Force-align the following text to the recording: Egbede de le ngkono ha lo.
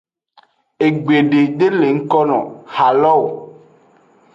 Egbede 0.85 1.41
de 1.59 1.67
le 1.79 1.87
ngkono 1.97 2.39
ha 2.73 2.87
lo. 3.01 3.15